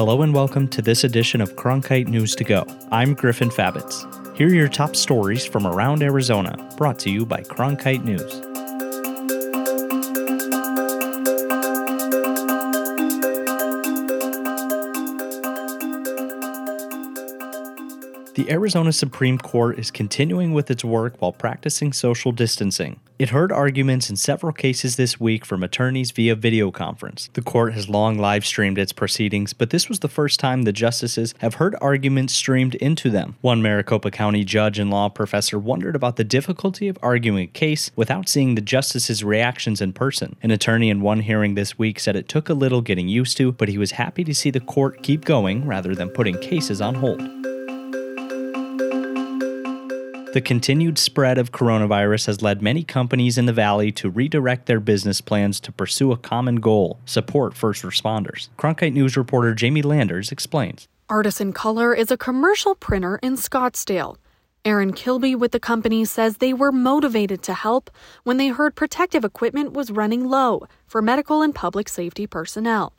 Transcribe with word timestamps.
Hello 0.00 0.22
and 0.22 0.32
welcome 0.32 0.66
to 0.68 0.80
this 0.80 1.04
edition 1.04 1.42
of 1.42 1.56
Cronkite 1.56 2.08
News 2.08 2.34
to 2.36 2.42
Go. 2.42 2.64
I'm 2.90 3.12
Griffin 3.12 3.50
Fabitz. 3.50 4.34
Here 4.34 4.48
are 4.48 4.54
your 4.54 4.66
top 4.66 4.96
stories 4.96 5.44
from 5.44 5.66
around 5.66 6.02
Arizona, 6.02 6.56
brought 6.78 6.98
to 7.00 7.10
you 7.10 7.26
by 7.26 7.42
Cronkite 7.42 8.02
News. 8.02 8.49
The 18.34 18.48
Arizona 18.48 18.92
Supreme 18.92 19.38
Court 19.38 19.76
is 19.76 19.90
continuing 19.90 20.52
with 20.52 20.70
its 20.70 20.84
work 20.84 21.20
while 21.20 21.32
practicing 21.32 21.92
social 21.92 22.30
distancing. 22.30 23.00
It 23.18 23.30
heard 23.30 23.50
arguments 23.50 24.08
in 24.08 24.14
several 24.14 24.52
cases 24.52 24.94
this 24.94 25.18
week 25.18 25.44
from 25.44 25.64
attorneys 25.64 26.12
via 26.12 26.36
video 26.36 26.70
conference. 26.70 27.28
The 27.32 27.42
court 27.42 27.74
has 27.74 27.88
long 27.88 28.18
live 28.18 28.46
streamed 28.46 28.78
its 28.78 28.92
proceedings, 28.92 29.52
but 29.52 29.70
this 29.70 29.88
was 29.88 29.98
the 29.98 30.08
first 30.08 30.38
time 30.38 30.62
the 30.62 30.72
justices 30.72 31.34
have 31.40 31.54
heard 31.54 31.74
arguments 31.82 32.32
streamed 32.32 32.76
into 32.76 33.10
them. 33.10 33.34
One 33.40 33.62
Maricopa 33.62 34.12
County 34.12 34.44
judge 34.44 34.78
and 34.78 34.90
law 34.90 35.08
professor 35.08 35.58
wondered 35.58 35.96
about 35.96 36.14
the 36.14 36.24
difficulty 36.24 36.86
of 36.86 36.98
arguing 37.02 37.44
a 37.44 37.46
case 37.48 37.90
without 37.96 38.28
seeing 38.28 38.54
the 38.54 38.60
justices' 38.60 39.24
reactions 39.24 39.80
in 39.80 39.92
person. 39.92 40.36
An 40.40 40.52
attorney 40.52 40.88
in 40.88 41.00
one 41.00 41.20
hearing 41.20 41.56
this 41.56 41.78
week 41.78 41.98
said 41.98 42.14
it 42.14 42.28
took 42.28 42.48
a 42.48 42.54
little 42.54 42.80
getting 42.80 43.08
used 43.08 43.36
to, 43.38 43.50
but 43.50 43.68
he 43.68 43.76
was 43.76 43.90
happy 43.92 44.22
to 44.22 44.34
see 44.34 44.50
the 44.50 44.60
court 44.60 45.02
keep 45.02 45.24
going 45.24 45.66
rather 45.66 45.96
than 45.96 46.10
putting 46.10 46.38
cases 46.38 46.80
on 46.80 46.94
hold. 46.94 47.39
The 50.32 50.40
continued 50.40 50.96
spread 50.96 51.38
of 51.38 51.50
coronavirus 51.50 52.26
has 52.26 52.40
led 52.40 52.62
many 52.62 52.84
companies 52.84 53.36
in 53.36 53.46
the 53.46 53.52
valley 53.52 53.90
to 53.92 54.08
redirect 54.08 54.66
their 54.66 54.78
business 54.78 55.20
plans 55.20 55.58
to 55.58 55.72
pursue 55.72 56.12
a 56.12 56.16
common 56.16 56.56
goal 56.56 57.00
support 57.04 57.56
first 57.56 57.82
responders. 57.82 58.48
Cronkite 58.56 58.92
News 58.92 59.16
reporter 59.16 59.54
Jamie 59.54 59.82
Landers 59.82 60.30
explains. 60.30 60.86
Artisan 61.08 61.52
Color 61.52 61.94
is 61.94 62.12
a 62.12 62.16
commercial 62.16 62.76
printer 62.76 63.18
in 63.24 63.34
Scottsdale. 63.34 64.18
Aaron 64.64 64.92
Kilby 64.92 65.34
with 65.34 65.50
the 65.50 65.58
company 65.58 66.04
says 66.04 66.36
they 66.36 66.52
were 66.52 66.70
motivated 66.70 67.42
to 67.42 67.54
help 67.54 67.90
when 68.22 68.36
they 68.36 68.48
heard 68.48 68.76
protective 68.76 69.24
equipment 69.24 69.72
was 69.72 69.90
running 69.90 70.28
low 70.28 70.64
for 70.86 71.02
medical 71.02 71.42
and 71.42 71.56
public 71.56 71.88
safety 71.88 72.28
personnel. 72.28 72.92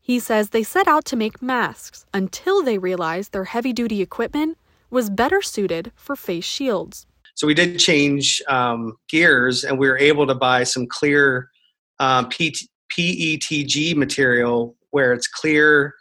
He 0.00 0.20
says 0.20 0.50
they 0.50 0.62
set 0.62 0.86
out 0.86 1.04
to 1.06 1.16
make 1.16 1.42
masks 1.42 2.06
until 2.14 2.62
they 2.62 2.78
realized 2.78 3.32
their 3.32 3.46
heavy 3.46 3.72
duty 3.72 4.02
equipment 4.02 4.56
was 4.90 5.10
better 5.10 5.42
suited 5.42 5.92
for 5.94 6.16
face 6.16 6.44
shields. 6.44 7.06
So 7.36 7.46
we 7.46 7.52
did 7.54 7.78
change 7.78 8.42
um, 8.48 8.96
gears 9.10 9.62
and 9.62 9.78
we 9.78 9.88
were 9.88 9.98
able 9.98 10.26
to 10.26 10.34
buy 10.34 10.64
some 10.64 10.86
clear 10.86 11.50
um, 11.98 12.30
PETG 12.30 13.94
material 13.94 14.74
where 14.90 15.12
it's 15.12 15.28
clear, 15.28 15.94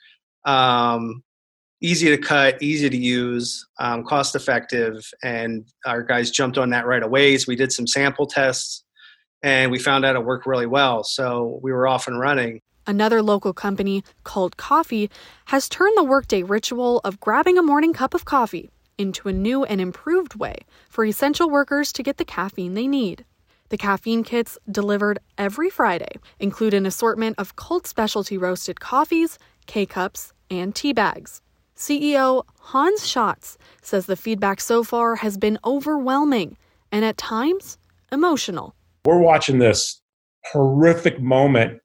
um, 0.46 1.22
easy 1.82 2.10
to 2.10 2.18
cut, 2.18 2.62
easy 2.64 2.90
to 2.90 2.98
use, 2.98 3.68
um, 3.80 4.06
cost 4.06 4.34
effective. 4.34 5.04
And 5.24 5.68
our 5.86 6.04
guys 6.04 6.32
jumped 6.32 6.58
on 6.58 6.70
that 6.70 6.86
right 6.86 7.04
away. 7.04 7.38
So 7.38 7.46
we 7.50 7.58
did 7.58 7.74
some 7.74 7.86
sample 7.86 8.28
tests 8.28 8.86
and 9.44 9.72
we 9.72 9.78
found 9.80 10.06
out 10.06 10.16
it 10.16 10.24
worked 10.24 10.46
really 10.46 10.68
well. 10.68 11.04
So 11.04 11.60
we 11.62 11.74
were 11.74 11.86
off 11.86 12.08
and 12.08 12.18
running. 12.18 12.62
Another 12.88 13.22
local 13.22 13.52
company, 13.52 14.04
called 14.24 14.56
Coffee, 14.56 15.10
has 15.46 15.68
turned 15.68 15.98
the 15.98 16.04
workday 16.04 16.44
ritual 16.44 17.02
of 17.04 17.20
grabbing 17.20 17.58
a 17.58 17.64
morning 17.64 17.94
cup 17.94 18.14
of 18.14 18.24
coffee 18.24 18.70
into 18.98 19.28
a 19.28 19.34
new 19.34 19.64
and 19.64 19.82
improved 19.82 20.36
way 20.36 20.56
for 20.90 21.06
essential 21.06 21.50
workers 21.50 21.92
to 21.94 22.04
get 22.04 22.18
the 22.18 22.26
caffeine 22.26 22.74
they 22.74 22.88
need. 22.88 23.26
The 23.70 23.78
caffeine 23.78 24.24
kits 24.24 24.58
delivered 24.70 25.20
every 25.38 25.70
Friday 25.70 26.20
include 26.40 26.74
an 26.74 26.86
assortment 26.86 27.40
of 27.40 27.56
cult 27.56 27.88
specialty 27.88 28.38
roasted 28.38 28.80
coffees, 28.80 29.40
K 29.66 29.86
cups, 29.86 30.34
and 30.52 30.76
tea 30.76 30.94
bags. 30.94 31.42
CEO 31.76 32.44
Hans 32.60 33.06
Schatz 33.08 33.58
says 33.82 34.06
the 34.06 34.16
feedback 34.16 34.62
so 34.62 34.84
far 34.84 35.16
has 35.16 35.38
been 35.38 35.60
overwhelming 35.66 36.58
and 36.92 37.04
at 37.04 37.18
times 37.18 37.78
emotional. 38.12 38.76
We're 39.04 39.20
watching 39.20 39.60
this 39.60 40.00
horrific 40.46 41.20
moment. 41.20 41.82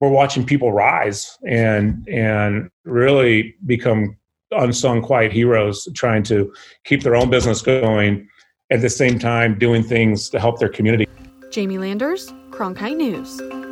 We're 0.00 0.10
watching 0.10 0.44
people 0.44 0.72
rise 0.72 1.36
and 1.46 2.06
and 2.06 2.68
really 2.84 3.56
become 3.64 4.16
unsung 4.52 5.02
quiet 5.02 5.32
heroes 5.32 5.88
trying 5.94 6.22
to 6.24 6.52
keep 6.84 7.02
their 7.02 7.16
own 7.16 7.30
business 7.30 7.62
going 7.62 8.28
at 8.70 8.80
the 8.80 8.90
same 8.90 9.18
time 9.18 9.58
doing 9.58 9.82
things 9.82 10.28
to 10.30 10.40
help 10.40 10.58
their 10.58 10.68
community. 10.68 11.06
Jamie 11.50 11.78
Landers, 11.78 12.32
Cronkite 12.50 12.96
News. 12.96 13.65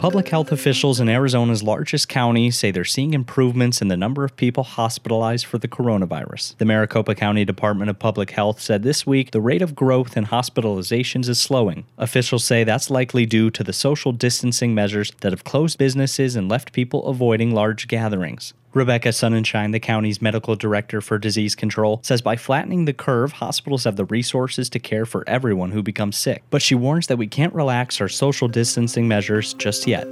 Public 0.00 0.30
health 0.30 0.50
officials 0.50 0.98
in 0.98 1.10
Arizona's 1.10 1.62
largest 1.62 2.08
county 2.08 2.50
say 2.50 2.70
they're 2.70 2.86
seeing 2.86 3.12
improvements 3.12 3.82
in 3.82 3.88
the 3.88 3.98
number 3.98 4.24
of 4.24 4.34
people 4.34 4.64
hospitalized 4.64 5.44
for 5.44 5.58
the 5.58 5.68
coronavirus. 5.68 6.56
The 6.56 6.64
Maricopa 6.64 7.14
County 7.14 7.44
Department 7.44 7.90
of 7.90 7.98
Public 7.98 8.30
Health 8.30 8.62
said 8.62 8.82
this 8.82 9.06
week 9.06 9.32
the 9.32 9.42
rate 9.42 9.60
of 9.60 9.74
growth 9.74 10.16
in 10.16 10.24
hospitalizations 10.24 11.28
is 11.28 11.38
slowing. 11.38 11.84
Officials 11.98 12.44
say 12.44 12.64
that's 12.64 12.88
likely 12.88 13.26
due 13.26 13.50
to 13.50 13.62
the 13.62 13.74
social 13.74 14.12
distancing 14.12 14.74
measures 14.74 15.12
that 15.20 15.32
have 15.32 15.44
closed 15.44 15.76
businesses 15.76 16.34
and 16.34 16.48
left 16.48 16.72
people 16.72 17.04
avoiding 17.04 17.50
large 17.54 17.86
gatherings. 17.86 18.54
Rebecca 18.72 19.08
Sunenshine, 19.08 19.72
the 19.72 19.80
county's 19.80 20.22
medical 20.22 20.54
director 20.54 21.00
for 21.00 21.18
disease 21.18 21.56
control, 21.56 22.00
says 22.04 22.22
by 22.22 22.36
flattening 22.36 22.84
the 22.84 22.92
curve, 22.92 23.32
hospitals 23.32 23.82
have 23.82 23.96
the 23.96 24.04
resources 24.04 24.70
to 24.70 24.78
care 24.78 25.04
for 25.04 25.28
everyone 25.28 25.72
who 25.72 25.82
becomes 25.82 26.16
sick. 26.16 26.44
But 26.50 26.62
she 26.62 26.76
warns 26.76 27.08
that 27.08 27.16
we 27.16 27.26
can't 27.26 27.52
relax 27.52 28.00
our 28.00 28.08
social 28.08 28.46
distancing 28.46 29.08
measures 29.08 29.54
just 29.54 29.88
yet. 29.88 30.06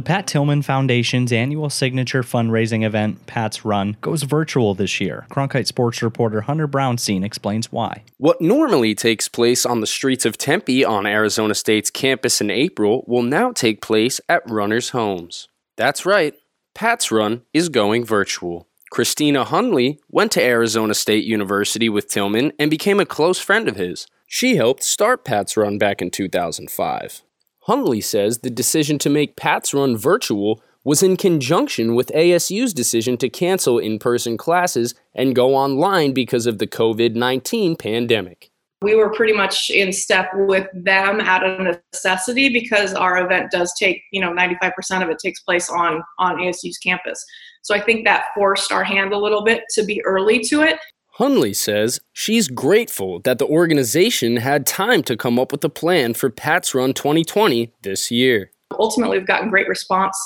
The 0.00 0.06
Pat 0.06 0.26
Tillman 0.26 0.62
Foundation's 0.62 1.30
annual 1.30 1.68
signature 1.68 2.22
fundraising 2.22 2.86
event, 2.86 3.26
Pat's 3.26 3.66
Run, 3.66 3.98
goes 4.00 4.22
virtual 4.22 4.74
this 4.74 4.98
year. 4.98 5.26
Cronkite 5.30 5.66
sports 5.66 6.00
reporter 6.00 6.40
Hunter 6.40 6.66
Brownstein 6.66 7.22
explains 7.22 7.70
why. 7.70 8.04
What 8.16 8.40
normally 8.40 8.94
takes 8.94 9.28
place 9.28 9.66
on 9.66 9.82
the 9.82 9.86
streets 9.86 10.24
of 10.24 10.38
Tempe 10.38 10.86
on 10.86 11.04
Arizona 11.04 11.54
State's 11.54 11.90
campus 11.90 12.40
in 12.40 12.50
April 12.50 13.04
will 13.06 13.22
now 13.22 13.52
take 13.52 13.82
place 13.82 14.22
at 14.26 14.50
runners' 14.50 14.88
homes. 14.88 15.48
That's 15.76 16.06
right, 16.06 16.32
Pat's 16.72 17.12
Run 17.12 17.42
is 17.52 17.68
going 17.68 18.06
virtual. 18.06 18.68
Christina 18.90 19.44
Hunley 19.44 19.98
went 20.08 20.32
to 20.32 20.42
Arizona 20.42 20.94
State 20.94 21.24
University 21.26 21.90
with 21.90 22.08
Tillman 22.08 22.54
and 22.58 22.70
became 22.70 23.00
a 23.00 23.04
close 23.04 23.38
friend 23.38 23.68
of 23.68 23.76
his. 23.76 24.06
She 24.26 24.56
helped 24.56 24.82
start 24.82 25.26
Pat's 25.26 25.58
Run 25.58 25.76
back 25.76 26.00
in 26.00 26.10
2005. 26.10 27.20
Hunley 27.68 28.02
says 28.02 28.38
the 28.38 28.50
decision 28.50 28.98
to 29.00 29.10
make 29.10 29.36
Pat's 29.36 29.74
Run 29.74 29.96
virtual 29.96 30.62
was 30.82 31.02
in 31.02 31.16
conjunction 31.16 31.94
with 31.94 32.10
ASU's 32.14 32.72
decision 32.72 33.16
to 33.18 33.28
cancel 33.28 33.78
in 33.78 33.98
person 33.98 34.38
classes 34.38 34.94
and 35.14 35.34
go 35.34 35.54
online 35.54 36.12
because 36.12 36.46
of 36.46 36.58
the 36.58 36.66
COVID 36.66 37.14
19 37.14 37.76
pandemic. 37.76 38.50
We 38.82 38.94
were 38.94 39.12
pretty 39.12 39.34
much 39.34 39.68
in 39.68 39.92
step 39.92 40.30
with 40.32 40.66
them 40.72 41.20
out 41.20 41.44
of 41.44 41.60
necessity 41.92 42.48
because 42.48 42.94
our 42.94 43.22
event 43.22 43.50
does 43.50 43.74
take, 43.78 44.02
you 44.10 44.22
know, 44.22 44.32
95% 44.32 45.02
of 45.02 45.10
it 45.10 45.18
takes 45.18 45.40
place 45.40 45.68
on, 45.68 46.02
on 46.18 46.36
ASU's 46.36 46.78
campus. 46.78 47.22
So 47.60 47.74
I 47.74 47.80
think 47.80 48.06
that 48.06 48.24
forced 48.34 48.72
our 48.72 48.82
hand 48.82 49.12
a 49.12 49.18
little 49.18 49.44
bit 49.44 49.64
to 49.74 49.84
be 49.84 50.02
early 50.06 50.40
to 50.44 50.62
it. 50.62 50.78
Hunley 51.20 51.54
says 51.54 52.00
she's 52.14 52.48
grateful 52.48 53.20
that 53.20 53.38
the 53.38 53.46
organization 53.46 54.38
had 54.38 54.66
time 54.66 55.02
to 55.02 55.18
come 55.18 55.38
up 55.38 55.52
with 55.52 55.62
a 55.62 55.68
plan 55.68 56.14
for 56.14 56.30
Pat's 56.30 56.74
Run 56.74 56.94
2020 56.94 57.74
this 57.82 58.10
year. 58.10 58.50
Ultimately, 58.78 59.18
we've 59.18 59.26
gotten 59.26 59.50
great 59.50 59.68
response 59.68 60.16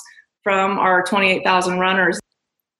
from 0.44 0.78
our 0.78 1.02
28,000 1.02 1.80
runners. 1.80 2.20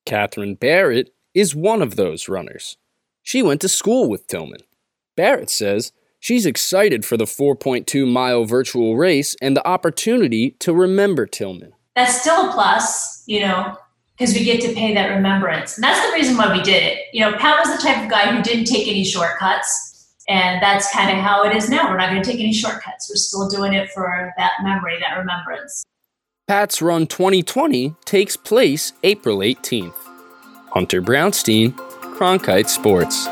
Catherine 0.07 0.55
Barrett 0.55 1.13
is 1.35 1.57
one 1.57 1.83
of 1.83 1.97
those 1.97 2.29
runners. 2.29 2.77
She 3.25 3.43
went 3.43 3.61
to 3.63 3.69
school 3.69 4.09
with 4.09 4.29
Tillman. 4.29 4.61
Barrett 5.17 5.51
says 5.51 5.91
she's 6.21 6.47
excited 6.47 7.05
for 7.05 7.17
the 7.17 7.25
4.2 7.25 8.07
mile 8.09 8.45
virtual 8.45 8.97
race 8.97 9.35
and 9.43 9.57
the 9.57 9.67
opportunity 9.67 10.53
to 10.61 10.73
remember 10.73 11.27
Tillman. 11.27 11.73
That's 11.97 12.21
still 12.21 12.49
a 12.49 12.53
plus, 12.53 13.25
you 13.27 13.41
know, 13.41 13.77
because 14.17 14.35
we 14.35 14.45
get 14.45 14.61
to 14.63 14.73
pay 14.75 14.95
that 14.95 15.09
remembrance. 15.09 15.77
And 15.77 15.85
that's 15.85 16.05
the 16.07 16.13
reason 16.13 16.37
why 16.37 16.53
we 16.53 16.63
did 16.63 16.83
it. 16.83 17.07
You 17.13 17.21
know, 17.21 17.37
Pat 17.37 17.59
was 17.59 17.77
the 17.77 17.83
type 17.83 18.05
of 18.05 18.11
guy 18.11 18.35
who 18.35 18.43
didn't 18.43 18.67
take 18.67 18.87
any 18.87 19.05
shortcuts. 19.05 19.91
And 20.29 20.63
that's 20.63 20.91
kind 20.93 21.11
of 21.11 21.23
how 21.23 21.45
it 21.45 21.55
is 21.55 21.69
now. 21.69 21.91
We're 21.91 21.99
not 21.99 22.11
going 22.11 22.23
to 22.23 22.31
take 22.31 22.41
any 22.41 22.55
shortcuts. 22.55 23.11
We're 23.11 23.17
still 23.17 23.49
doing 23.49 23.75
it 23.75 23.91
for 23.91 24.33
that 24.39 24.53
memory, 24.63 24.99
that 25.01 25.19
remembrance. 25.19 25.85
Pat's 26.49 26.81
Run 26.81 27.07
2020 27.07 27.95
takes 28.05 28.37
place 28.37 28.93
April 29.03 29.39
18th. 29.39 29.95
Hunter 30.71 31.03
Brownstein, 31.03 31.73
Cronkite 32.17 32.69
Sports. 32.69 33.27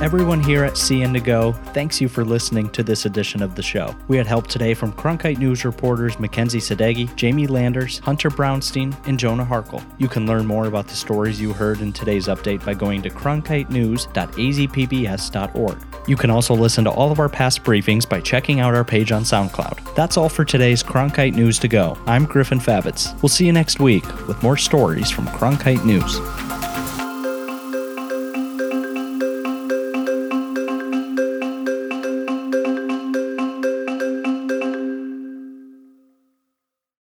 Everyone 0.00 0.40
here 0.40 0.62
at 0.62 0.74
CN2Go, 0.74 1.56
thanks 1.74 2.00
you 2.00 2.08
for 2.08 2.24
listening 2.24 2.70
to 2.70 2.84
this 2.84 3.04
edition 3.04 3.42
of 3.42 3.56
the 3.56 3.64
show. 3.64 3.96
We 4.06 4.16
had 4.16 4.28
help 4.28 4.46
today 4.46 4.72
from 4.72 4.92
Cronkite 4.92 5.38
News 5.38 5.64
reporters 5.64 6.20
Mackenzie 6.20 6.60
Sadeghi, 6.60 7.12
Jamie 7.16 7.48
Landers, 7.48 7.98
Hunter 7.98 8.30
Brownstein, 8.30 8.94
and 9.08 9.18
Jonah 9.18 9.44
Harkle. 9.44 9.84
You 9.98 10.06
can 10.06 10.24
learn 10.24 10.46
more 10.46 10.66
about 10.66 10.86
the 10.86 10.94
stories 10.94 11.40
you 11.40 11.52
heard 11.52 11.80
in 11.80 11.92
today's 11.92 12.28
update 12.28 12.64
by 12.64 12.74
going 12.74 13.02
to 13.02 13.10
cronkitenews.azpbs.org. 13.10 15.78
You 16.06 16.16
can 16.16 16.30
also 16.30 16.54
listen 16.54 16.84
to 16.84 16.92
all 16.92 17.10
of 17.10 17.18
our 17.18 17.28
past 17.28 17.64
briefings 17.64 18.08
by 18.08 18.20
checking 18.20 18.60
out 18.60 18.76
our 18.76 18.84
page 18.84 19.10
on 19.10 19.24
SoundCloud. 19.24 19.96
That's 19.96 20.16
all 20.16 20.28
for 20.28 20.44
today's 20.44 20.80
Cronkite 20.80 21.34
News 21.34 21.58
to 21.58 21.66
Go. 21.66 21.98
I'm 22.06 22.24
Griffin 22.24 22.60
Favitz. 22.60 23.20
We'll 23.20 23.30
see 23.30 23.46
you 23.46 23.52
next 23.52 23.80
week 23.80 24.04
with 24.28 24.40
more 24.44 24.56
stories 24.56 25.10
from 25.10 25.26
Cronkite 25.26 25.84
News. 25.84 26.20